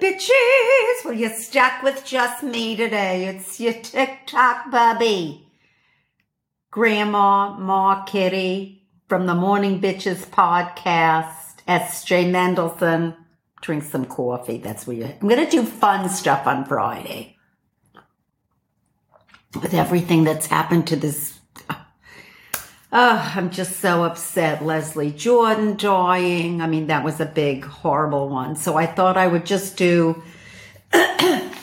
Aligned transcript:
bitches. 0.00 1.04
Well, 1.04 1.14
you're 1.14 1.30
stuck 1.30 1.82
with 1.82 2.04
just 2.04 2.42
me 2.42 2.76
today. 2.76 3.26
It's 3.26 3.60
your 3.60 3.72
TikTok 3.72 4.70
Bubbie. 4.70 5.42
Grandma, 6.70 7.56
Ma 7.58 8.04
Kitty 8.04 8.86
from 9.08 9.26
the 9.26 9.34
Morning 9.34 9.80
Bitches 9.80 10.26
podcast. 10.26 11.60
S.J. 11.66 12.30
Mendelson. 12.30 13.16
Drink 13.60 13.82
some 13.84 14.04
coffee. 14.04 14.58
That's 14.58 14.86
where 14.86 14.96
you 14.96 15.04
I'm 15.04 15.28
going 15.28 15.44
to 15.44 15.50
do 15.50 15.64
fun 15.64 16.08
stuff 16.08 16.46
on 16.46 16.64
Friday. 16.64 17.36
With 19.54 19.74
everything 19.74 20.24
that's 20.24 20.46
happened 20.46 20.86
to 20.88 20.96
this 20.96 21.35
Oh, 22.92 23.32
I'm 23.34 23.50
just 23.50 23.80
so 23.80 24.04
upset. 24.04 24.64
Leslie 24.64 25.10
Jordan 25.10 25.76
dying. 25.76 26.60
I 26.60 26.68
mean, 26.68 26.86
that 26.86 27.04
was 27.04 27.20
a 27.20 27.26
big, 27.26 27.64
horrible 27.64 28.28
one. 28.28 28.54
So 28.54 28.76
I 28.76 28.86
thought 28.86 29.16
I 29.16 29.26
would 29.26 29.44
just 29.44 29.76
do 29.76 30.22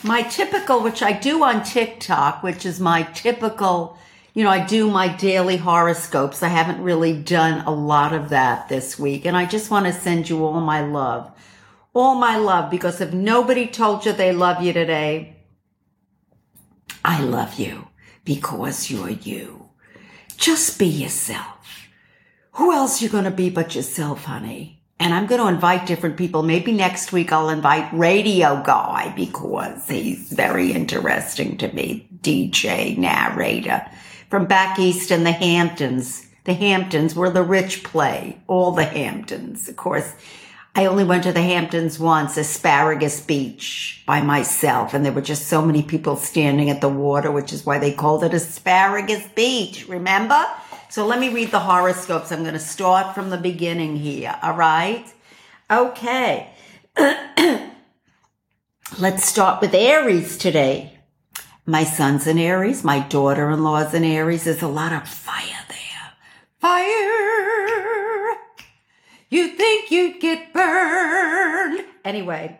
my 0.02 0.26
typical, 0.30 0.82
which 0.82 1.02
I 1.02 1.12
do 1.12 1.42
on 1.42 1.64
TikTok, 1.64 2.42
which 2.42 2.66
is 2.66 2.78
my 2.78 3.04
typical, 3.14 3.98
you 4.34 4.44
know, 4.44 4.50
I 4.50 4.66
do 4.66 4.90
my 4.90 5.08
daily 5.08 5.56
horoscopes. 5.56 6.42
I 6.42 6.48
haven't 6.48 6.82
really 6.82 7.14
done 7.14 7.66
a 7.66 7.70
lot 7.70 8.12
of 8.12 8.28
that 8.28 8.68
this 8.68 8.98
week. 8.98 9.24
And 9.24 9.34
I 9.34 9.46
just 9.46 9.70
want 9.70 9.86
to 9.86 9.92
send 9.92 10.28
you 10.28 10.44
all 10.44 10.60
my 10.60 10.82
love. 10.82 11.30
All 11.94 12.16
my 12.16 12.36
love, 12.36 12.70
because 12.70 13.00
if 13.00 13.14
nobody 13.14 13.66
told 13.66 14.04
you 14.04 14.12
they 14.12 14.32
love 14.32 14.62
you 14.62 14.72
today, 14.72 15.36
I 17.04 17.22
love 17.22 17.58
you 17.58 17.88
because 18.24 18.90
you're 18.90 19.10
you. 19.10 19.63
Just 20.36 20.78
be 20.78 20.86
yourself. 20.86 21.88
Who 22.52 22.72
else 22.72 23.02
you 23.02 23.08
going 23.08 23.24
to 23.24 23.30
be 23.30 23.50
but 23.50 23.74
yourself, 23.74 24.24
honey? 24.24 24.80
And 25.00 25.12
I'm 25.12 25.26
going 25.26 25.40
to 25.40 25.48
invite 25.48 25.86
different 25.86 26.16
people. 26.16 26.42
Maybe 26.42 26.72
next 26.72 27.12
week 27.12 27.32
I'll 27.32 27.48
invite 27.48 27.92
Radio 27.92 28.62
Guy 28.64 29.12
because 29.16 29.88
he's 29.88 30.32
very 30.32 30.72
interesting 30.72 31.56
to 31.58 31.72
me. 31.72 32.08
DJ, 32.22 32.96
narrator 32.96 33.84
from 34.30 34.46
back 34.46 34.78
east 34.78 35.10
in 35.10 35.24
the 35.24 35.32
Hamptons. 35.32 36.26
The 36.44 36.54
Hamptons 36.54 37.14
where 37.14 37.30
the 37.30 37.42
rich 37.42 37.82
play. 37.82 38.40
All 38.46 38.72
the 38.72 38.84
Hamptons. 38.84 39.68
Of 39.68 39.76
course, 39.76 40.14
I 40.76 40.86
only 40.86 41.04
went 41.04 41.22
to 41.22 41.32
the 41.32 41.40
Hamptons 41.40 42.00
once, 42.00 42.36
Asparagus 42.36 43.20
Beach 43.20 44.02
by 44.06 44.22
myself. 44.22 44.92
And 44.92 45.04
there 45.04 45.12
were 45.12 45.20
just 45.20 45.46
so 45.46 45.62
many 45.62 45.84
people 45.84 46.16
standing 46.16 46.68
at 46.68 46.80
the 46.80 46.88
water, 46.88 47.30
which 47.30 47.52
is 47.52 47.64
why 47.64 47.78
they 47.78 47.92
called 47.92 48.24
it 48.24 48.34
Asparagus 48.34 49.24
Beach. 49.36 49.88
Remember? 49.88 50.44
So 50.90 51.06
let 51.06 51.20
me 51.20 51.32
read 51.32 51.52
the 51.52 51.60
horoscopes. 51.60 52.32
I'm 52.32 52.42
going 52.42 52.54
to 52.54 52.58
start 52.58 53.14
from 53.14 53.30
the 53.30 53.36
beginning 53.36 53.96
here. 53.96 54.36
All 54.42 54.56
right. 54.56 55.06
Okay. 55.70 56.50
Let's 58.98 59.24
start 59.24 59.60
with 59.60 59.74
Aries 59.74 60.36
today. 60.36 60.98
My 61.66 61.84
son's 61.84 62.26
in 62.26 62.38
Aries. 62.38 62.82
My 62.82 62.98
daughter-in-law's 62.98 63.94
in 63.94 64.04
Aries. 64.04 64.44
There's 64.44 64.60
a 64.60 64.68
lot 64.68 64.92
of 64.92 65.08
You 69.34 69.48
think 69.48 69.90
you'd 69.90 70.20
get 70.20 70.52
burned. 70.52 71.84
Anyway, 72.04 72.56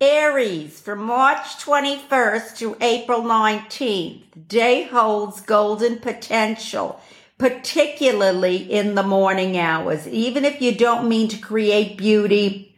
Aries 0.00 0.80
from 0.80 1.04
March 1.04 1.46
21st 1.64 2.56
to 2.56 2.76
April 2.80 3.22
19th. 3.22 4.48
Day 4.48 4.82
holds 4.82 5.40
golden 5.40 6.00
potential, 6.00 7.00
particularly 7.38 8.56
in 8.56 8.96
the 8.96 9.04
morning 9.04 9.56
hours. 9.58 10.08
Even 10.08 10.44
if 10.44 10.60
you 10.60 10.74
don't 10.74 11.08
mean 11.08 11.28
to 11.28 11.38
create 11.38 11.96
beauty, 11.96 12.76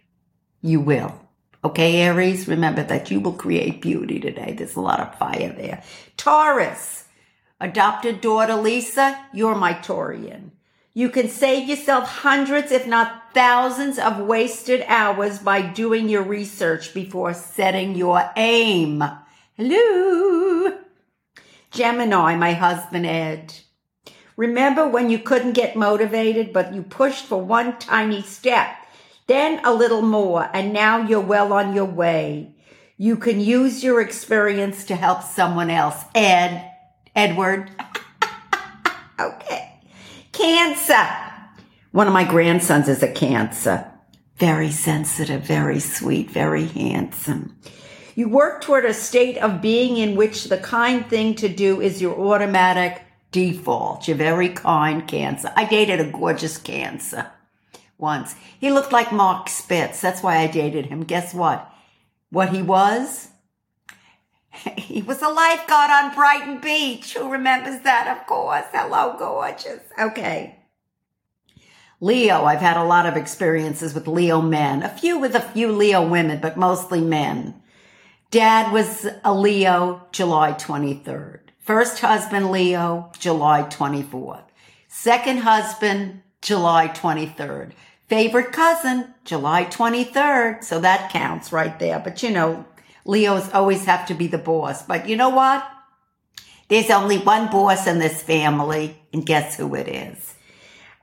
you 0.61 0.79
will. 0.79 1.19
Okay, 1.65 2.03
Aries, 2.03 2.47
remember 2.47 2.83
that 2.83 3.11
you 3.11 3.21
will 3.21 3.33
create 3.33 3.81
beauty 3.81 4.21
today. 4.21 4.53
There's 4.53 4.77
a 4.77 4.83
lot 4.83 5.01
of 5.01 5.19
fire 5.19 5.55
there. 5.57 5.83
Taurus, 6.19 7.07
adopted 7.59 8.21
daughter 8.21 8.57
Lisa, 8.57 9.19
you're 9.33 9.55
my 9.55 9.73
Taurian. 9.73 10.51
You 10.93 11.09
can 11.09 11.29
save 11.29 11.69
yourself 11.69 12.09
hundreds, 12.09 12.73
if 12.73 12.85
not 12.87 13.33
thousands 13.33 13.97
of 13.97 14.19
wasted 14.19 14.85
hours 14.89 15.39
by 15.39 15.63
doing 15.63 16.09
your 16.09 16.25
research 16.25 16.93
before 16.93 17.33
setting 17.33 17.95
your 17.95 18.29
aim. 18.37 19.05
Hello. 19.57 20.77
Gemini, 21.71 22.35
my 22.35 22.55
husband 22.55 23.07
Ed. 23.07 23.55
Remember 24.37 24.89
when 24.89 25.11
you 25.11 25.21
couldn't 25.21 25.53
get 25.53 25.77
motivated, 25.77 26.53
but 26.53 26.75
you 26.75 26.83
pushed 26.83 27.27
for 27.27 27.41
one 27.41 27.79
tiny 27.79 28.23
step, 28.23 28.75
then 29.29 29.65
a 29.65 29.73
little 29.73 30.03
more, 30.03 30.51
and 30.53 30.73
now 30.73 31.07
you're 31.07 31.21
well 31.21 31.53
on 31.53 31.73
your 31.73 31.85
way. 31.85 32.57
You 32.97 33.17
can 33.17 33.39
use 33.39 33.85
your 33.85 34.01
experience 34.01 34.85
to 34.87 34.97
help 34.97 35.23
someone 35.23 35.71
else. 35.71 36.03
Ed, 36.17 36.69
Edward. 37.15 37.71
okay. 39.21 39.70
Cancer. 40.41 41.07
One 41.93 42.07
of 42.07 42.15
my 42.15 42.25
grandsons 42.25 42.89
is 42.89 43.03
a 43.03 43.13
Cancer. 43.13 43.87
Very 44.37 44.71
sensitive, 44.71 45.43
very 45.43 45.81
sweet, 45.81 46.31
very 46.31 46.65
handsome. 46.65 47.59
You 48.15 48.31
work 48.31 48.63
toward 48.63 48.87
a 48.87 48.95
state 48.95 49.37
of 49.37 49.61
being 49.61 49.99
in 49.99 50.17
which 50.17 50.45
the 50.45 50.57
kind 50.57 51.05
thing 51.11 51.35
to 51.35 51.49
do 51.51 51.83
is 51.83 52.01
your 52.01 52.19
automatic 52.19 53.03
default. 53.33 54.09
You're 54.09 54.17
very 54.17 54.49
kind, 54.49 55.07
Cancer. 55.07 55.53
I 55.57 55.67
dated 55.67 56.01
a 56.01 56.11
gorgeous 56.11 56.57
Cancer 56.57 57.31
once. 57.99 58.35
He 58.59 58.71
looked 58.71 58.93
like 58.93 59.13
Mark 59.13 59.51
Spitz. 59.51 60.01
That's 60.01 60.23
why 60.23 60.39
I 60.39 60.47
dated 60.47 60.87
him. 60.87 61.05
Guess 61.05 61.35
what? 61.35 61.71
What 62.31 62.49
he 62.49 62.63
was? 62.63 63.29
He 64.77 65.03
was 65.03 65.23
a 65.23 65.29
lifeguard 65.29 65.91
on 65.91 66.15
Brighton 66.15 66.61
Beach. 66.61 67.15
Who 67.15 67.31
remembers 67.31 67.81
that? 67.83 68.19
Of 68.19 68.27
course. 68.27 68.65
Hello, 68.73 69.17
gorgeous. 69.19 69.81
Okay. 69.99 70.59
Leo, 72.01 72.45
I've 72.45 72.61
had 72.61 72.77
a 72.77 72.85
lot 72.85 73.07
of 73.07 73.17
experiences 73.17 73.95
with 73.95 74.09
Leo 74.09 74.41
men, 74.41 74.83
a 74.83 74.89
few 74.89 75.19
with 75.19 75.35
a 75.35 75.41
few 75.41 75.71
Leo 75.71 76.07
women, 76.07 76.41
but 76.41 76.57
mostly 76.57 77.01
men. 77.01 77.63
Dad 78.31 78.73
was 78.73 79.07
a 79.23 79.35
Leo, 79.35 80.07
July 80.11 80.53
23rd. 80.53 81.41
First 81.59 82.01
husband, 82.01 82.51
Leo, 82.51 83.13
July 83.19 83.65
24th. 83.65 84.45
Second 84.89 85.39
husband, 85.39 86.23
July 86.41 86.89
23rd. 86.89 87.73
Favorite 88.09 88.53
cousin, 88.53 89.15
July 89.25 89.65
23rd. 89.67 90.65
So 90.65 90.81
that 90.81 91.13
counts 91.13 91.53
right 91.53 91.79
there. 91.79 92.01
But 92.01 92.23
you 92.23 92.31
know, 92.31 92.65
Leos 93.11 93.51
always 93.53 93.85
have 93.87 94.07
to 94.07 94.15
be 94.15 94.29
the 94.29 94.39
boss. 94.39 94.85
But 94.85 95.09
you 95.09 95.17
know 95.17 95.31
what? 95.31 95.69
There's 96.69 96.91
only 96.91 97.19
one 97.19 97.51
boss 97.51 97.89
in 97.89 97.99
this 97.99 98.23
family, 98.23 98.97
and 99.13 99.27
guess 99.27 99.57
who 99.57 99.75
it 99.75 99.89
is? 99.89 100.35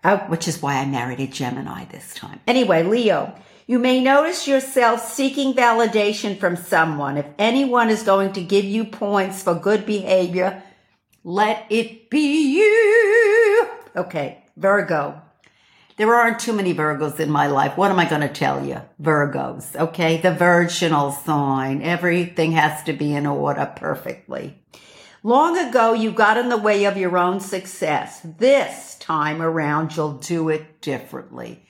Oh, 0.06 0.16
which 0.30 0.48
is 0.48 0.62
why 0.62 0.76
I 0.76 0.86
married 0.86 1.20
a 1.20 1.28
Gemini 1.28 1.84
this 1.84 2.14
time. 2.14 2.40
Anyway, 2.48 2.84
Leo, 2.84 3.36
you 3.66 3.78
may 3.78 4.00
notice 4.00 4.48
yourself 4.48 5.06
seeking 5.06 5.54
validation 5.54 6.40
from 6.40 6.56
someone. 6.56 7.18
If 7.18 7.26
anyone 7.38 7.90
is 7.90 8.04
going 8.04 8.32
to 8.34 8.42
give 8.42 8.64
you 8.64 8.86
points 8.86 9.44
for 9.44 9.54
good 9.54 9.86
behavior, 9.86 10.64
let 11.26 11.66
it 11.70 12.10
be 12.10 12.56
you. 12.56 13.68
Okay, 13.98 14.46
Virgo. 14.56 15.22
There 15.98 16.14
aren't 16.14 16.40
too 16.40 16.54
many 16.54 16.76
Virgos 16.76 17.20
in 17.20 17.32
my 17.32 17.48
life. 17.48 17.76
What 17.76 17.90
am 17.90 17.98
I 17.98 18.08
going 18.08 18.22
to 18.22 18.30
tell 18.30 18.64
you? 18.64 18.82
Virgos, 19.02 19.76
okay? 19.76 20.18
The 20.18 20.32
virginal 20.32 21.12
sign. 21.12 21.82
Everything 21.82 22.52
has 22.52 22.84
to 22.84 22.94
be 22.94 23.16
in 23.16 23.26
order 23.26 23.74
perfectly. 23.76 24.62
Long 25.24 25.58
ago, 25.58 25.94
you 25.94 26.12
got 26.12 26.38
in 26.38 26.50
the 26.50 26.58
way 26.58 26.86
of 26.86 26.98
your 26.98 27.18
own 27.18 27.40
success. 27.40 28.22
This 28.24 28.96
time 29.00 29.42
around, 29.42 29.96
you'll 29.96 30.20
do 30.20 30.50
it 30.50 30.82
differently. 30.82 31.66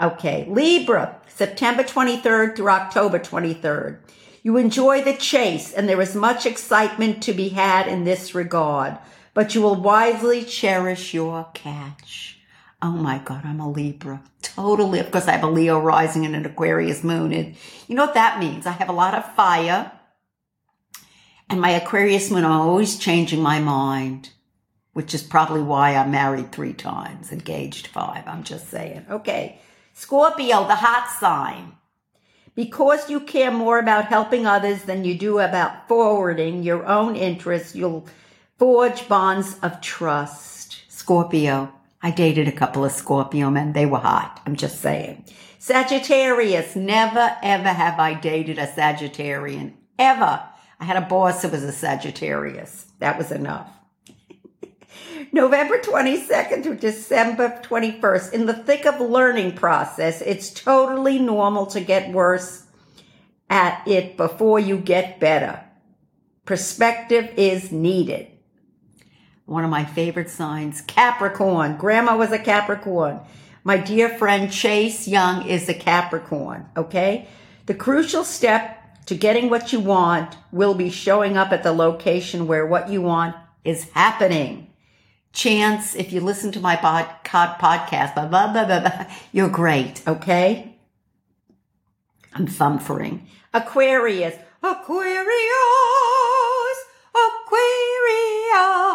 Okay, 0.00 0.44
Libra, 0.50 1.20
September 1.28 1.84
23rd 1.84 2.56
through 2.56 2.70
October 2.70 3.20
23rd. 3.20 3.98
You 4.42 4.56
enjoy 4.56 5.02
the 5.02 5.14
chase 5.14 5.72
and 5.72 5.88
there 5.88 6.00
is 6.00 6.16
much 6.16 6.46
excitement 6.46 7.22
to 7.22 7.32
be 7.32 7.50
had 7.50 7.86
in 7.86 8.02
this 8.02 8.34
regard, 8.34 8.98
but 9.34 9.54
you 9.54 9.62
will 9.62 9.76
wisely 9.76 10.42
cherish 10.42 11.14
your 11.14 11.46
catch. 11.54 12.37
Oh 12.80 12.92
my 12.92 13.18
God, 13.18 13.44
I'm 13.44 13.58
a 13.60 13.68
Libra. 13.68 14.22
Totally. 14.40 15.00
Of 15.00 15.10
course, 15.10 15.26
I 15.26 15.32
have 15.32 15.42
a 15.42 15.48
Leo 15.48 15.80
rising 15.80 16.24
and 16.24 16.36
an 16.36 16.46
Aquarius 16.46 17.02
moon. 17.02 17.32
And 17.32 17.56
you 17.88 17.96
know 17.96 18.04
what 18.06 18.14
that 18.14 18.38
means? 18.38 18.66
I 18.66 18.72
have 18.72 18.88
a 18.88 18.92
lot 18.92 19.14
of 19.14 19.34
fire. 19.34 19.90
And 21.50 21.60
my 21.60 21.70
Aquarius 21.70 22.30
moon, 22.30 22.44
I'm 22.44 22.52
always 22.52 22.98
changing 22.98 23.42
my 23.42 23.58
mind, 23.58 24.30
which 24.92 25.12
is 25.12 25.22
probably 25.24 25.62
why 25.62 25.96
I'm 25.96 26.12
married 26.12 26.52
three 26.52 26.72
times, 26.72 27.32
engaged 27.32 27.88
five. 27.88 28.28
I'm 28.28 28.44
just 28.44 28.68
saying. 28.68 29.06
Okay. 29.10 29.58
Scorpio, 29.94 30.68
the 30.68 30.76
hot 30.76 31.10
sign. 31.18 31.72
Because 32.54 33.10
you 33.10 33.20
care 33.20 33.50
more 33.50 33.80
about 33.80 34.06
helping 34.06 34.46
others 34.46 34.82
than 34.82 35.04
you 35.04 35.16
do 35.16 35.40
about 35.40 35.88
forwarding 35.88 36.62
your 36.62 36.86
own 36.86 37.16
interests, 37.16 37.74
you'll 37.74 38.06
forge 38.56 39.08
bonds 39.08 39.58
of 39.62 39.80
trust. 39.80 40.82
Scorpio. 40.88 41.72
I 42.00 42.10
dated 42.12 42.46
a 42.46 42.52
couple 42.52 42.84
of 42.84 42.92
Scorpio 42.92 43.50
men. 43.50 43.72
They 43.72 43.86
were 43.86 43.98
hot. 43.98 44.40
I'm 44.46 44.56
just 44.56 44.80
saying. 44.80 45.24
Sagittarius, 45.58 46.76
never 46.76 47.36
ever 47.42 47.68
have 47.68 47.98
I 47.98 48.14
dated 48.14 48.58
a 48.58 48.66
Sagittarian. 48.66 49.74
Ever. 49.98 50.42
I 50.80 50.84
had 50.84 50.96
a 50.96 51.06
boss 51.06 51.42
who 51.42 51.48
was 51.48 51.64
a 51.64 51.72
Sagittarius. 51.72 52.86
That 53.00 53.18
was 53.18 53.32
enough. 53.32 53.68
November 55.32 55.78
22nd 55.78 56.62
through 56.62 56.76
December 56.76 57.60
21st. 57.64 58.32
In 58.32 58.46
the 58.46 58.54
thick 58.54 58.86
of 58.86 59.00
learning 59.00 59.56
process, 59.56 60.20
it's 60.20 60.50
totally 60.50 61.18
normal 61.18 61.66
to 61.66 61.80
get 61.80 62.12
worse 62.12 62.64
at 63.50 63.86
it 63.88 64.16
before 64.16 64.60
you 64.60 64.78
get 64.78 65.18
better. 65.18 65.64
Perspective 66.44 67.32
is 67.36 67.72
needed. 67.72 68.28
One 69.48 69.64
of 69.64 69.70
my 69.70 69.86
favorite 69.86 70.28
signs, 70.28 70.82
Capricorn. 70.82 71.78
Grandma 71.78 72.18
was 72.18 72.32
a 72.32 72.38
Capricorn. 72.38 73.18
My 73.64 73.78
dear 73.78 74.10
friend 74.10 74.52
Chase 74.52 75.08
Young 75.08 75.48
is 75.48 75.70
a 75.70 75.74
Capricorn, 75.74 76.66
okay? 76.76 77.28
The 77.64 77.72
crucial 77.72 78.24
step 78.24 79.06
to 79.06 79.14
getting 79.14 79.48
what 79.48 79.72
you 79.72 79.80
want 79.80 80.36
will 80.52 80.74
be 80.74 80.90
showing 80.90 81.38
up 81.38 81.50
at 81.50 81.62
the 81.62 81.72
location 81.72 82.46
where 82.46 82.66
what 82.66 82.90
you 82.90 83.00
want 83.00 83.36
is 83.64 83.88
happening. 83.92 84.70
Chance, 85.32 85.94
if 85.94 86.12
you 86.12 86.20
listen 86.20 86.52
to 86.52 86.60
my 86.60 86.76
pod, 86.76 87.06
podcast, 87.24 88.14
blah, 88.14 88.26
blah, 88.26 88.52
blah, 88.52 88.66
blah, 88.66 88.80
blah, 88.80 89.06
you're 89.32 89.48
great, 89.48 90.06
okay? 90.06 90.76
I'm 92.34 92.46
thumphering. 92.46 93.26
Aquarius, 93.54 94.34
Aquarius, 94.62 95.16
Aquarius, 97.14 98.87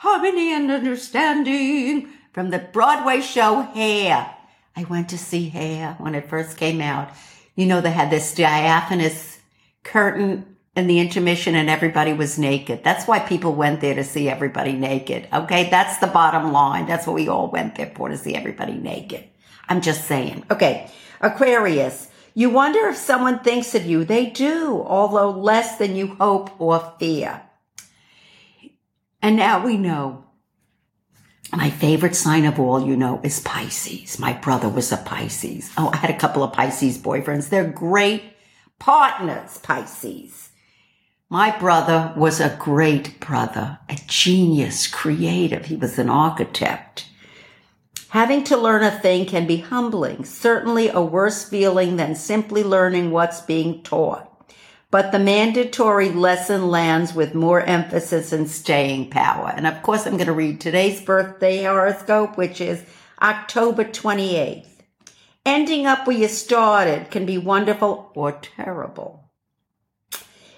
harmony 0.00 0.54
and 0.54 0.70
understanding 0.70 2.08
from 2.32 2.48
the 2.48 2.58
Broadway 2.58 3.20
show 3.20 3.60
Hair. 3.60 4.34
I 4.74 4.84
went 4.84 5.10
to 5.10 5.18
see 5.18 5.50
Hair 5.50 5.96
when 5.98 6.14
it 6.14 6.26
first 6.26 6.56
came 6.56 6.80
out. 6.80 7.10
You 7.54 7.66
know, 7.66 7.82
they 7.82 7.90
had 7.90 8.08
this 8.08 8.34
diaphanous 8.34 9.40
curtain 9.82 10.56
in 10.74 10.86
the 10.86 11.00
intermission 11.00 11.54
and 11.54 11.68
everybody 11.68 12.14
was 12.14 12.38
naked. 12.38 12.82
That's 12.82 13.06
why 13.06 13.18
people 13.18 13.54
went 13.54 13.82
there 13.82 13.94
to 13.94 14.02
see 14.02 14.30
everybody 14.30 14.72
naked. 14.72 15.28
Okay. 15.34 15.68
That's 15.68 15.98
the 15.98 16.06
bottom 16.06 16.50
line. 16.50 16.86
That's 16.86 17.06
what 17.06 17.16
we 17.16 17.28
all 17.28 17.50
went 17.50 17.74
there 17.74 17.92
for 17.94 18.08
to 18.08 18.16
see 18.16 18.34
everybody 18.34 18.78
naked. 18.78 19.24
I'm 19.68 19.82
just 19.82 20.06
saying. 20.06 20.46
Okay. 20.50 20.90
Aquarius. 21.20 22.08
You 22.32 22.48
wonder 22.48 22.88
if 22.88 22.96
someone 22.96 23.40
thinks 23.40 23.74
of 23.74 23.84
you. 23.84 24.06
They 24.06 24.30
do, 24.30 24.82
although 24.86 25.30
less 25.30 25.76
than 25.76 25.94
you 25.94 26.14
hope 26.14 26.58
or 26.58 26.94
fear. 26.98 27.42
And 29.22 29.36
now 29.36 29.64
we 29.64 29.76
know 29.76 30.24
my 31.52 31.68
favorite 31.68 32.14
sign 32.14 32.44
of 32.44 32.60
all, 32.60 32.86
you 32.86 32.96
know, 32.96 33.20
is 33.24 33.40
Pisces. 33.40 34.18
My 34.18 34.32
brother 34.32 34.68
was 34.68 34.92
a 34.92 34.96
Pisces. 34.96 35.70
Oh, 35.76 35.90
I 35.92 35.96
had 35.96 36.10
a 36.10 36.16
couple 36.16 36.42
of 36.42 36.52
Pisces 36.52 36.96
boyfriends. 36.96 37.48
They're 37.48 37.64
great 37.64 38.22
partners, 38.78 39.58
Pisces. 39.58 40.50
My 41.28 41.56
brother 41.56 42.12
was 42.16 42.40
a 42.40 42.56
great 42.58 43.20
brother, 43.20 43.78
a 43.88 43.96
genius, 44.06 44.86
creative. 44.86 45.66
He 45.66 45.76
was 45.76 45.98
an 45.98 46.08
architect. 46.08 47.06
Having 48.10 48.44
to 48.44 48.56
learn 48.56 48.82
a 48.82 48.90
thing 48.90 49.26
can 49.26 49.46
be 49.46 49.58
humbling, 49.58 50.24
certainly 50.24 50.88
a 50.88 51.00
worse 51.00 51.48
feeling 51.48 51.96
than 51.96 52.16
simply 52.16 52.64
learning 52.64 53.10
what's 53.10 53.40
being 53.40 53.82
taught 53.82 54.29
but 54.90 55.12
the 55.12 55.18
mandatory 55.18 56.10
lesson 56.10 56.68
lands 56.68 57.14
with 57.14 57.34
more 57.34 57.60
emphasis 57.60 58.32
and 58.32 58.50
staying 58.50 59.10
power. 59.10 59.52
And 59.54 59.66
of 59.66 59.82
course, 59.82 60.06
I'm 60.06 60.16
going 60.16 60.26
to 60.26 60.32
read 60.32 60.60
today's 60.60 61.00
birthday 61.00 61.62
horoscope, 61.62 62.36
which 62.36 62.60
is 62.60 62.84
October 63.22 63.84
28th. 63.84 64.66
Ending 65.46 65.86
up 65.86 66.06
where 66.06 66.16
you 66.16 66.28
started 66.28 67.10
can 67.10 67.24
be 67.24 67.38
wonderful 67.38 68.10
or 68.14 68.32
terrible. 68.32 69.30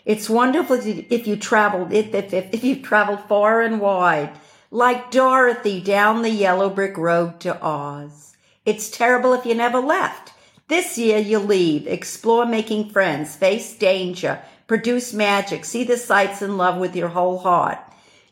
It's 0.04 0.28
wonderful 0.28 0.80
if 0.82 1.26
you 1.26 1.36
traveled, 1.36 1.92
if, 1.92 2.14
if, 2.14 2.32
if, 2.32 2.52
if 2.52 2.64
you've 2.64 2.82
traveled 2.82 3.20
far 3.28 3.60
and 3.60 3.80
wide, 3.80 4.32
like 4.70 5.10
Dorothy 5.10 5.80
down 5.80 6.22
the 6.22 6.30
yellow 6.30 6.70
brick 6.70 6.96
road 6.96 7.38
to 7.40 7.62
Oz. 7.62 8.34
It's 8.64 8.90
terrible 8.90 9.34
if 9.34 9.44
you 9.44 9.54
never 9.54 9.78
left 9.78 10.32
this 10.72 10.96
year 10.96 11.18
you 11.18 11.38
leave, 11.38 11.86
explore 11.86 12.46
making 12.46 12.88
friends, 12.88 13.36
face 13.36 13.76
danger, 13.76 14.42
produce 14.66 15.12
magic, 15.12 15.66
see 15.66 15.84
the 15.84 15.98
sights 15.98 16.40
and 16.40 16.56
love 16.56 16.78
with 16.78 16.96
your 16.96 17.08
whole 17.08 17.38
heart. 17.38 17.78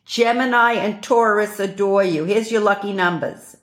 Gemini 0.07 0.73
and 0.73 1.03
Taurus 1.03 1.61
adore 1.61 2.03
you. 2.03 2.25
Here's 2.25 2.51
your 2.51 2.63
lucky 2.63 2.95
numbers. 2.95 3.57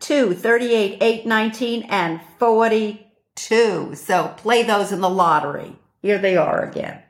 2, 0.00 0.34
38, 0.34 0.98
8, 1.00 1.26
19, 1.26 1.82
and 1.84 2.20
42. 2.38 3.94
So 3.94 4.34
play 4.36 4.62
those 4.62 4.92
in 4.92 5.00
the 5.00 5.08
lottery. 5.08 5.74
Here 6.02 6.18
they 6.18 6.36
are 6.36 6.62
again. 6.62 7.02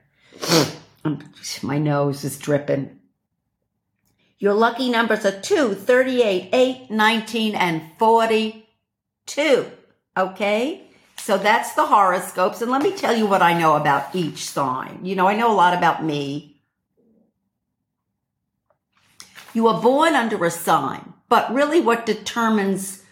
My 1.63 1.79
nose 1.79 2.25
is 2.25 2.39
dripping. 2.39 3.01
Your 4.39 4.55
lucky 4.55 4.91
numbers 4.91 5.27
are 5.27 5.41
2, 5.41 5.75
38, 5.75 6.51
8, 6.53 6.91
19, 6.91 7.55
and 7.55 7.83
42. 7.99 9.73
Okay? 10.17 10.83
So 11.17 11.39
that's 11.39 11.75
the 11.75 11.87
horoscopes. 11.87 12.63
And 12.63 12.71
let 12.71 12.83
me 12.83 12.93
tell 12.93 13.17
you 13.17 13.27
what 13.27 13.43
I 13.43 13.59
know 13.59 13.77
about 13.77 14.15
each 14.15 14.45
sign. 14.45 15.01
You 15.05 15.17
know, 15.17 15.27
I 15.27 15.37
know 15.37 15.51
a 15.51 15.55
lot 15.55 15.77
about 15.77 16.05
me. 16.05 16.61
You 19.53 19.69
are 19.69 19.81
born 19.81 20.15
under 20.15 20.45
a 20.45 20.51
sign, 20.51 21.15
but 21.29 21.53
really 21.53 21.81
what 21.81 22.07
determines 22.07 23.03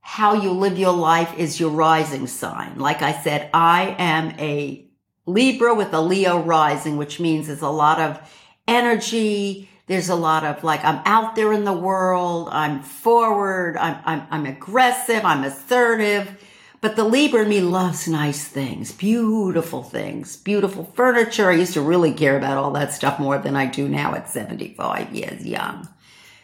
how 0.00 0.34
you 0.34 0.50
live 0.50 0.78
your 0.78 0.92
life 0.92 1.36
is 1.36 1.58
your 1.58 1.70
rising 1.70 2.26
sign. 2.26 2.78
Like 2.78 3.02
I 3.02 3.12
said, 3.12 3.50
I 3.52 3.96
am 3.98 4.38
a 4.38 4.88
Libra 5.26 5.74
with 5.74 5.92
a 5.92 6.00
Leo 6.00 6.40
rising, 6.40 6.96
which 6.96 7.18
means 7.18 7.46
there's 7.48 7.60
a 7.60 7.68
lot 7.68 8.00
of 8.00 8.20
energy, 8.68 9.68
there's 9.86 10.08
a 10.08 10.16
lot 10.16 10.44
of 10.44 10.64
like, 10.64 10.84
I'm 10.84 11.00
out 11.04 11.36
there 11.36 11.52
in 11.52 11.64
the 11.64 11.72
world. 11.72 12.48
I'm 12.50 12.82
forward. 12.82 13.76
I'm, 13.76 13.98
I'm, 14.04 14.26
I'm 14.30 14.46
aggressive. 14.46 15.24
I'm 15.24 15.44
assertive. 15.44 16.42
But 16.80 16.96
the 16.96 17.04
Libra 17.04 17.42
in 17.42 17.48
me 17.48 17.60
loves 17.60 18.06
nice 18.06 18.46
things, 18.46 18.92
beautiful 18.92 19.82
things, 19.82 20.36
beautiful 20.36 20.92
furniture. 20.94 21.50
I 21.50 21.54
used 21.54 21.72
to 21.74 21.80
really 21.80 22.12
care 22.12 22.36
about 22.36 22.58
all 22.58 22.70
that 22.72 22.92
stuff 22.92 23.18
more 23.18 23.38
than 23.38 23.56
I 23.56 23.66
do 23.66 23.88
now 23.88 24.14
at 24.14 24.28
75 24.28 25.14
years 25.14 25.44
young. 25.44 25.88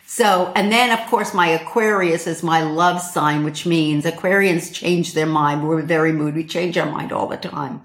So, 0.07 0.53
and 0.57 0.73
then 0.73 0.91
of 0.99 1.09
course 1.09 1.35
my 1.35 1.49
Aquarius 1.49 2.27
is 2.27 2.43
my 2.43 2.63
love 2.63 3.01
sign, 3.01 3.45
which 3.45 3.67
means 3.67 4.05
Aquarians 4.05 4.73
change 4.73 5.15
their 5.15 5.27
mind. 5.27 5.67
We're 5.67 5.83
very 5.83 6.13
moody. 6.13 6.43
We 6.43 6.47
change 6.47 6.77
our 6.79 6.91
mind 6.91 7.13
all 7.13 7.27
the 7.27 7.37
time. 7.37 7.83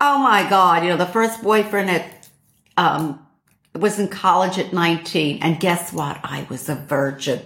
Oh 0.00 0.18
my 0.18 0.48
God. 0.48 0.82
You 0.82 0.90
know, 0.90 0.96
the 0.96 1.06
first 1.06 1.42
boyfriend 1.42 1.90
at, 1.90 2.28
um, 2.76 3.26
was 3.74 3.98
in 3.98 4.08
college 4.08 4.58
at 4.58 4.72
19. 4.72 5.38
And 5.42 5.60
guess 5.60 5.92
what? 5.92 6.20
I 6.22 6.46
was 6.48 6.68
a 6.68 6.74
virgin 6.74 7.40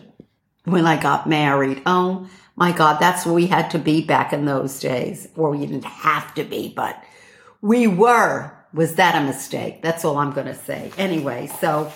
when 0.65 0.87
I 0.87 1.01
got 1.01 1.29
married. 1.29 1.83
Oh 1.87 2.29
my 2.57 2.73
God, 2.73 2.99
that's 3.01 3.27
where 3.27 3.35
we 3.35 3.47
had 3.47 3.71
to 3.73 3.79
be 3.79 4.05
back 4.05 4.33
in 4.33 4.45
those 4.45 4.81
days. 4.81 5.29
Or 5.37 5.51
we 5.51 5.59
didn't 5.59 5.85
have 5.85 6.35
to 6.35 6.45
be, 6.45 6.73
but 6.75 7.03
we 7.61 7.87
were. 7.87 8.53
Was 8.73 8.97
that 8.97 9.15
a 9.15 9.25
mistake? 9.25 9.83
That's 9.83 10.05
all 10.05 10.17
I'm 10.17 10.33
going 10.33 10.49
to 10.49 10.55
say. 10.55 10.91
Anyway, 10.99 11.49
so, 11.61 11.93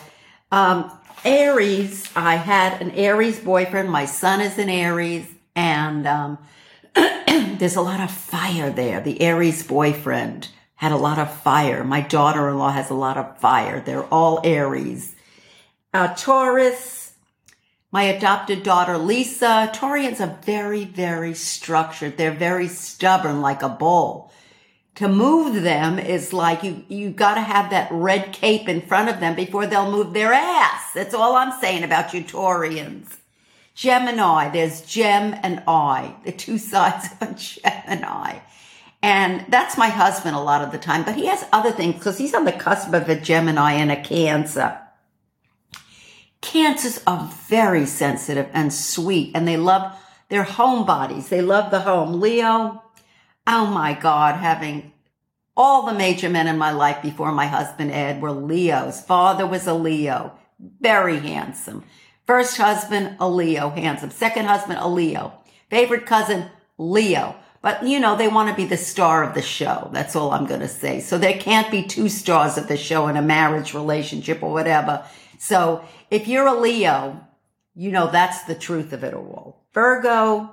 um, 0.52 0.92
Aries, 1.24 2.08
I 2.14 2.36
had 2.36 2.80
an 2.80 2.92
Aries 2.92 3.40
boyfriend. 3.40 3.90
My 3.90 4.04
son 4.04 4.40
is 4.40 4.58
an 4.58 4.68
Aries 4.68 5.26
and, 5.56 6.06
um, 6.06 6.38
there's 6.94 7.74
a 7.74 7.80
lot 7.80 8.00
of 8.00 8.12
fire 8.12 8.70
there. 8.70 9.00
The 9.00 9.20
Aries 9.20 9.64
boyfriend 9.64 10.48
had 10.78 10.92
a 10.92 10.96
lot 10.96 11.18
of 11.18 11.40
fire. 11.40 11.82
My 11.82 12.00
daughter-in-law 12.00 12.70
has 12.70 12.88
a 12.88 12.94
lot 12.94 13.16
of 13.16 13.36
fire. 13.38 13.80
They're 13.80 14.04
all 14.04 14.40
Aries. 14.44 15.16
Uh, 15.92 16.14
Taurus, 16.14 17.14
my 17.90 18.04
adopted 18.04 18.62
daughter 18.62 18.96
Lisa. 18.96 19.72
Taurians 19.74 20.20
are 20.20 20.38
very, 20.44 20.84
very 20.84 21.34
structured. 21.34 22.16
They're 22.16 22.30
very 22.30 22.68
stubborn 22.68 23.40
like 23.40 23.62
a 23.62 23.68
bull. 23.68 24.32
To 24.94 25.08
move 25.08 25.64
them 25.64 25.98
is 25.98 26.32
like 26.32 26.62
you, 26.62 26.84
you 26.86 27.10
gotta 27.10 27.40
have 27.40 27.70
that 27.70 27.90
red 27.90 28.32
cape 28.32 28.68
in 28.68 28.80
front 28.80 29.08
of 29.08 29.18
them 29.18 29.34
before 29.34 29.66
they'll 29.66 29.90
move 29.90 30.12
their 30.12 30.32
ass. 30.32 30.92
That's 30.94 31.14
all 31.14 31.34
I'm 31.34 31.60
saying 31.60 31.82
about 31.82 32.14
you 32.14 32.22
Taurians. 32.22 33.16
Gemini, 33.74 34.50
there's 34.50 34.82
Gem 34.82 35.34
and 35.42 35.64
I, 35.66 36.14
the 36.24 36.30
two 36.30 36.58
sides 36.70 37.08
of 37.20 37.30
a 37.30 37.34
Gemini. 37.34 38.38
And 39.02 39.44
that's 39.48 39.78
my 39.78 39.88
husband 39.88 40.34
a 40.34 40.40
lot 40.40 40.62
of 40.62 40.72
the 40.72 40.78
time, 40.78 41.04
but 41.04 41.14
he 41.14 41.26
has 41.26 41.44
other 41.52 41.70
things 41.70 41.94
because 41.94 42.18
he's 42.18 42.34
on 42.34 42.44
the 42.44 42.52
cusp 42.52 42.92
of 42.92 43.08
a 43.08 43.14
Gemini 43.14 43.72
and 43.74 43.92
a 43.92 44.02
Cancer. 44.02 44.78
Cancers 46.40 47.00
are 47.06 47.30
very 47.48 47.86
sensitive 47.86 48.48
and 48.52 48.72
sweet 48.72 49.32
and 49.34 49.46
they 49.46 49.56
love 49.56 49.96
their 50.28 50.44
home 50.44 50.84
bodies. 50.84 51.28
They 51.28 51.42
love 51.42 51.70
the 51.70 51.80
home. 51.80 52.20
Leo, 52.20 52.82
oh 53.46 53.66
my 53.66 53.94
God, 53.94 54.36
having 54.36 54.92
all 55.56 55.86
the 55.86 55.94
major 55.94 56.28
men 56.28 56.46
in 56.46 56.56
my 56.58 56.70
life 56.70 57.02
before 57.02 57.32
my 57.32 57.46
husband 57.46 57.90
Ed 57.90 58.22
were 58.22 58.32
Leos. 58.32 59.02
Father 59.02 59.46
was 59.46 59.66
a 59.66 59.74
Leo, 59.74 60.32
very 60.80 61.18
handsome. 61.18 61.84
First 62.26 62.58
husband, 62.58 63.16
a 63.18 63.28
Leo, 63.28 63.70
handsome. 63.70 64.10
Second 64.10 64.46
husband, 64.46 64.78
a 64.80 64.88
Leo. 64.88 65.32
Favorite 65.70 66.06
cousin, 66.06 66.50
Leo. 66.76 67.34
But 67.60 67.86
you 67.86 67.98
know, 67.98 68.16
they 68.16 68.28
want 68.28 68.48
to 68.50 68.54
be 68.54 68.64
the 68.64 68.76
star 68.76 69.24
of 69.24 69.34
the 69.34 69.42
show. 69.42 69.90
That's 69.92 70.14
all 70.14 70.30
I'm 70.30 70.46
going 70.46 70.60
to 70.60 70.68
say. 70.68 71.00
So 71.00 71.18
there 71.18 71.38
can't 71.38 71.70
be 71.70 71.82
two 71.82 72.08
stars 72.08 72.56
of 72.56 72.68
the 72.68 72.76
show 72.76 73.08
in 73.08 73.16
a 73.16 73.22
marriage 73.22 73.74
relationship 73.74 74.42
or 74.42 74.52
whatever. 74.52 75.04
So 75.38 75.84
if 76.10 76.28
you're 76.28 76.46
a 76.46 76.60
Leo, 76.60 77.20
you 77.74 77.90
know 77.90 78.10
that's 78.10 78.42
the 78.44 78.54
truth 78.54 78.92
of 78.92 79.04
it 79.04 79.14
all. 79.14 79.64
Virgo, 79.72 80.50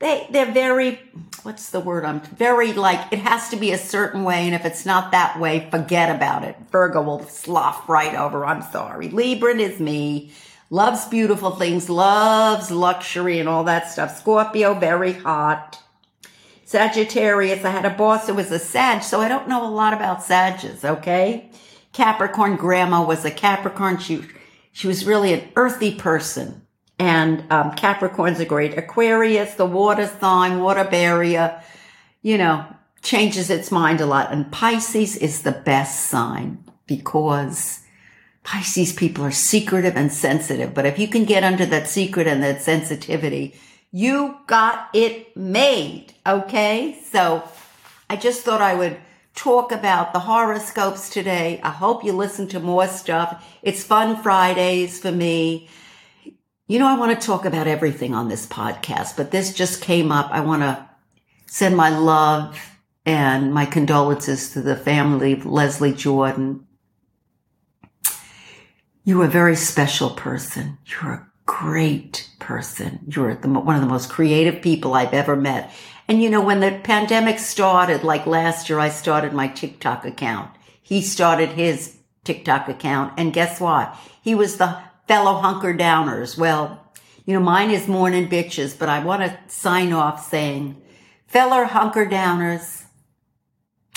they 0.00 0.26
they're 0.30 0.52
very 0.52 1.00
what's 1.44 1.70
the 1.70 1.80
word 1.80 2.04
I'm 2.04 2.20
very 2.20 2.72
like 2.72 3.12
it 3.12 3.20
has 3.20 3.50
to 3.50 3.56
be 3.56 3.70
a 3.70 3.78
certain 3.78 4.24
way 4.24 4.46
and 4.46 4.54
if 4.54 4.64
it's 4.64 4.84
not 4.84 5.12
that 5.12 5.38
way 5.38 5.68
forget 5.70 6.14
about 6.14 6.44
it. 6.44 6.56
Virgo 6.70 7.02
will 7.02 7.24
slough 7.26 7.88
right 7.88 8.14
over. 8.14 8.44
I'm 8.44 8.62
sorry. 8.62 9.08
Libra 9.08 9.54
is 9.56 9.78
me. 9.78 10.32
Loves 10.70 11.06
beautiful 11.06 11.52
things, 11.52 11.88
loves 11.88 12.70
luxury 12.70 13.38
and 13.38 13.48
all 13.48 13.64
that 13.64 13.90
stuff. 13.90 14.18
Scorpio 14.18 14.74
very 14.74 15.12
hot. 15.12 15.80
Sagittarius, 16.64 17.64
I 17.64 17.70
had 17.70 17.84
a 17.84 17.90
boss 17.90 18.26
who 18.26 18.34
was 18.34 18.50
a 18.50 18.58
Sag, 18.58 19.02
so 19.02 19.20
I 19.20 19.28
don't 19.28 19.48
know 19.48 19.66
a 19.66 19.70
lot 19.70 19.92
about 19.92 20.22
Sages, 20.22 20.84
okay? 20.84 21.50
Capricorn 21.92 22.56
grandma 22.56 23.04
was 23.04 23.24
a 23.24 23.30
Capricorn. 23.30 23.98
She, 23.98 24.22
she 24.72 24.86
was 24.86 25.06
really 25.06 25.32
an 25.32 25.48
earthy 25.56 25.94
person. 25.94 26.62
And 26.98 27.44
um, 27.52 27.72
Capricorn's 27.72 28.40
a 28.40 28.44
great 28.44 28.78
Aquarius, 28.78 29.54
the 29.54 29.66
water 29.66 30.06
sign, 30.06 30.60
water 30.60 30.84
bearer, 30.84 31.62
you 32.22 32.38
know, 32.38 32.66
changes 33.02 33.50
its 33.50 33.70
mind 33.70 34.00
a 34.00 34.06
lot. 34.06 34.32
And 34.32 34.50
Pisces 34.50 35.16
is 35.16 35.42
the 35.42 35.52
best 35.52 36.06
sign 36.06 36.64
because 36.86 37.80
Pisces 38.42 38.92
people 38.92 39.24
are 39.24 39.30
secretive 39.30 39.96
and 39.96 40.12
sensitive. 40.12 40.72
But 40.72 40.86
if 40.86 40.98
you 40.98 41.08
can 41.08 41.24
get 41.24 41.44
under 41.44 41.66
that 41.66 41.88
secret 41.88 42.26
and 42.26 42.42
that 42.42 42.62
sensitivity, 42.62 43.54
you 43.96 44.36
got 44.48 44.90
it 44.92 45.36
made. 45.36 46.06
Okay. 46.26 46.98
So 47.12 47.48
I 48.10 48.16
just 48.16 48.42
thought 48.42 48.60
I 48.60 48.74
would 48.74 48.96
talk 49.36 49.70
about 49.70 50.12
the 50.12 50.18
horoscopes 50.18 51.08
today. 51.08 51.60
I 51.62 51.70
hope 51.70 52.02
you 52.02 52.12
listen 52.12 52.48
to 52.48 52.58
more 52.58 52.88
stuff. 52.88 53.46
It's 53.62 53.84
fun 53.84 54.20
Fridays 54.20 54.98
for 54.98 55.12
me. 55.12 55.68
You 56.66 56.80
know, 56.80 56.88
I 56.88 56.98
want 56.98 57.18
to 57.18 57.24
talk 57.24 57.44
about 57.44 57.68
everything 57.68 58.14
on 58.14 58.28
this 58.28 58.46
podcast, 58.46 59.16
but 59.16 59.30
this 59.30 59.54
just 59.54 59.80
came 59.80 60.10
up. 60.10 60.28
I 60.32 60.40
want 60.40 60.62
to 60.62 60.88
send 61.46 61.76
my 61.76 61.96
love 61.96 62.58
and 63.06 63.54
my 63.54 63.64
condolences 63.64 64.50
to 64.54 64.60
the 64.60 64.74
family 64.74 65.34
of 65.34 65.46
Leslie 65.46 65.94
Jordan. 65.94 66.66
You're 69.04 69.26
a 69.26 69.28
very 69.28 69.54
special 69.54 70.10
person. 70.10 70.78
You're 70.84 71.12
a 71.12 71.26
great 71.46 72.28
person. 72.44 73.00
You're 73.08 73.34
the, 73.34 73.48
one 73.48 73.74
of 73.74 73.80
the 73.80 73.88
most 73.88 74.10
creative 74.10 74.60
people 74.60 74.92
I've 74.92 75.14
ever 75.14 75.34
met. 75.34 75.72
And 76.06 76.22
you 76.22 76.28
know, 76.28 76.42
when 76.42 76.60
the 76.60 76.78
pandemic 76.84 77.38
started, 77.38 78.04
like 78.04 78.26
last 78.26 78.68
year, 78.68 78.78
I 78.78 78.90
started 78.90 79.32
my 79.32 79.48
TikTok 79.48 80.04
account. 80.04 80.50
He 80.82 81.00
started 81.00 81.50
his 81.50 81.96
TikTok 82.24 82.68
account. 82.68 83.14
And 83.16 83.32
guess 83.32 83.60
what? 83.60 83.96
He 84.22 84.34
was 84.34 84.58
the 84.58 84.78
fellow 85.08 85.40
hunker 85.40 85.72
downers. 85.72 86.36
Well, 86.36 86.80
you 87.24 87.32
know, 87.32 87.40
mine 87.40 87.70
is 87.70 87.88
morning 87.88 88.28
bitches, 88.28 88.78
but 88.78 88.90
I 88.90 89.02
want 89.02 89.22
to 89.22 89.38
sign 89.46 89.94
off 89.94 90.28
saying, 90.28 90.80
fellow 91.26 91.64
hunker 91.64 92.04
downers 92.04 92.84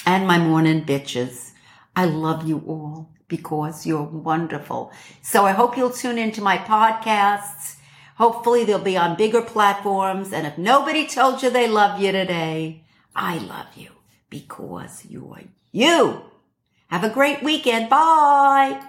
and 0.05 0.25
my 0.25 0.37
morning 0.37 0.85
bitches, 0.85 1.51
I 1.97 2.05
love 2.05 2.47
you 2.47 2.63
all 2.65 3.11
because 3.27 3.85
you're 3.85 4.03
wonderful. 4.03 4.93
So 5.21 5.45
I 5.45 5.51
hope 5.51 5.75
you'll 5.75 5.89
tune 5.89 6.17
into 6.17 6.41
my 6.41 6.57
podcasts. 6.57 7.75
Hopefully 8.17 8.65
they'll 8.65 8.79
be 8.79 8.97
on 8.97 9.15
bigger 9.15 9.41
platforms. 9.41 10.33
And 10.33 10.47
if 10.47 10.57
nobody 10.57 11.07
told 11.07 11.43
you 11.43 11.49
they 11.49 11.67
love 11.67 12.01
you 12.01 12.11
today, 12.11 12.83
I 13.15 13.37
love 13.37 13.67
you 13.75 13.89
because 14.29 15.05
you're 15.07 15.43
you. 15.71 16.21
Have 16.87 17.03
a 17.03 17.09
great 17.09 17.43
weekend. 17.43 17.89
Bye. 17.89 18.81